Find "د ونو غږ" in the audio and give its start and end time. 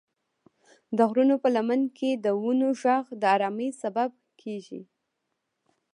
2.25-3.05